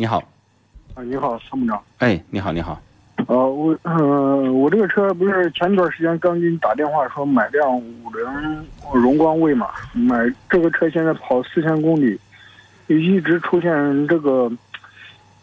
[0.00, 0.22] 你好，
[0.94, 1.82] 啊，你好，参谋长。
[1.98, 2.80] 哎，你好，你好。
[3.26, 9.70] 呃，我呃，我这个车不是前段时间刚给你打电话说买辆五菱荣光卫嘛？
[9.94, 10.16] 买
[10.48, 12.16] 这个车现在跑四千公里，
[12.86, 14.48] 一直出现这个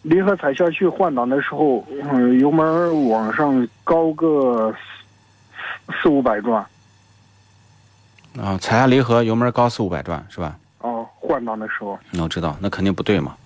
[0.00, 6.64] 离合踩下去换挡的时候，嗯，油门往上高个四四五百转。
[8.40, 10.56] 啊，踩下离合，油门高四五百转是吧？
[10.78, 11.98] 哦，换挡的时候。
[12.12, 13.36] 那我知道，那肯定不对嘛。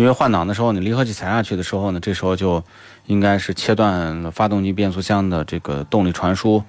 [0.00, 2.64] 因为换挡的时候，你离合器踩下去的时候呢，这时候就
[3.04, 6.64] 应该是切断了发动机变速箱的这个动力传输。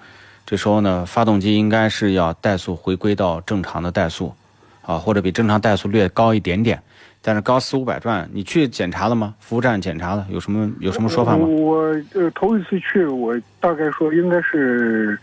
[0.45, 4.35] 这时候呢，发动机应该是要怠速回归到正常的怠速，
[4.81, 6.83] 啊，或者比正常怠速略高一点点。
[7.21, 9.33] 但是高四五百转，你去检查了吗？
[9.39, 11.45] 服务站检查了，有什么有什么说法吗？
[11.45, 15.17] 我呃头一次去，我大概说应该是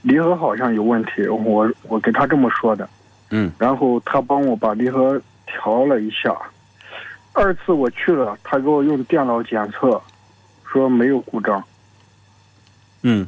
[0.00, 2.88] 离合好像有问题，我我给他这么说的。
[3.30, 3.52] 嗯。
[3.56, 6.36] 然后他帮我把离合调了一下。
[7.32, 10.00] 二次我去了，他给我用电脑检测，
[10.64, 11.62] 说没有故障。
[13.02, 13.26] 嗯。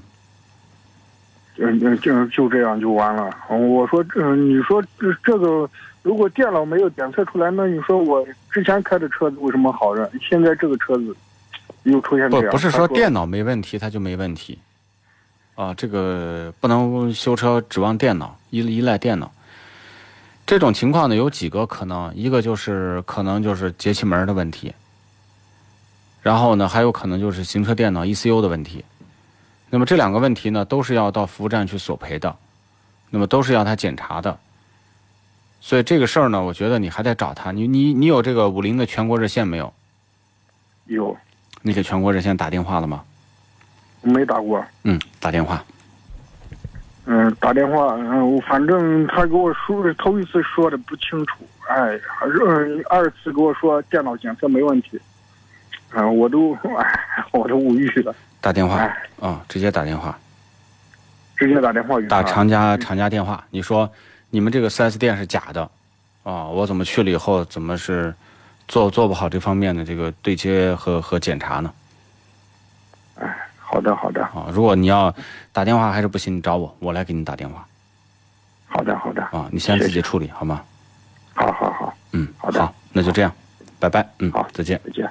[1.56, 3.30] 嗯嗯，就就这样就完了。
[3.48, 5.70] 我说，嗯，你说这这个，
[6.02, 10.10] 如果电脑没有检测出来，那你说我之前开的车子为什么好着？
[10.20, 11.16] 现在这个车子
[11.84, 12.46] 又出现这样？
[12.46, 14.58] 不不是说电脑没问题，它就没问题。
[15.54, 19.30] 啊，这个不能修车指望电脑，依依赖电脑。
[20.46, 24.74] 这种情况呢，有几个可能，一个就是可能就是节气门的问题，
[26.22, 28.84] 然后呢，还有可能就是行车电脑 ECU 的问题。
[29.70, 32.36] 那么这两个问题呢，都是要到服务站去索赔的，
[33.10, 34.38] 那么都是要他检查的。
[35.60, 37.50] 所以这个事儿呢，我觉得你还得找他。
[37.50, 39.72] 你你你有这个五菱的全国热线没有？
[40.86, 41.16] 有。
[41.62, 43.02] 你给全国热线打电话了吗？
[44.02, 44.62] 没打过。
[44.82, 45.64] 嗯，打电话。
[47.06, 54.98] 嗯，打电话，嗯，反正他给我说头一次说的不清楚，哎，嗯，二次给我说电脑检测没问题，
[55.92, 57.00] 嗯，我都，哎，
[57.32, 58.14] 我都无语了。
[58.40, 60.18] 打电话，啊，直接打电话，
[61.36, 63.44] 直接打电话，打厂家厂家电话。
[63.50, 63.90] 你说
[64.30, 65.62] 你们这个 4S 店是假的，
[66.22, 68.14] 啊，我怎么去了以后怎么是
[68.66, 71.70] 做做不好这方面的这个对接和和检查呢？
[73.74, 73.76] 哎。
[73.76, 74.22] 好的，好的。
[74.22, 75.14] 啊，如果你要
[75.52, 77.66] 打电话还是不行，你找我，我来给你打电话。
[78.68, 79.22] 好的，好的。
[79.22, 80.62] 啊，你先自己处理好吗？
[81.34, 81.94] 好好好。
[82.12, 82.60] 嗯，好的。
[82.60, 83.32] 好，那就这样，
[83.80, 84.06] 拜拜。
[84.18, 85.10] 嗯，好，再见，再见。